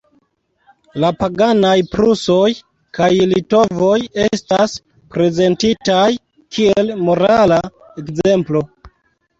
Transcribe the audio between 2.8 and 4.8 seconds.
kaj litovoj estas